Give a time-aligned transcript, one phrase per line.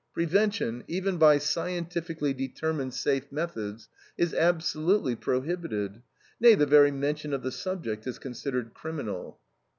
[0.15, 6.01] Prevention, even by scientifically determined safe methods, is absolutely prohibited;
[6.39, 9.39] nay, the very mention of the subject is considered criminal.